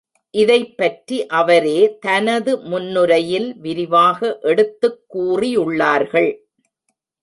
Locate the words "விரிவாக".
3.57-4.39